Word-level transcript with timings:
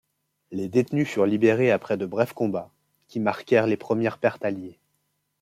Les 0.49 0.67
détenus 0.67 1.07
furent 1.07 1.27
libérés 1.27 1.69
après 1.69 1.95
de 1.95 2.07
brefs 2.07 2.33
combats, 2.33 2.71
qui 3.07 3.19
marquèrent 3.19 3.67
les 3.67 3.77
premières 3.77 4.17
pertes 4.17 4.43
alliées. 4.43 4.79